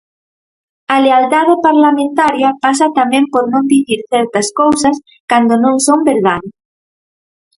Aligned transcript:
A 0.95 0.95
lealdade 1.05 1.55
parlamentaria 1.67 2.49
pasa 2.63 2.87
tamén 2.99 3.23
por 3.33 3.43
non 3.53 3.63
dicir 3.73 3.99
certas 4.11 4.47
cousas 4.61 4.95
cando 5.31 5.53
non 5.63 5.75
son 5.87 5.99
verdade. 6.11 6.49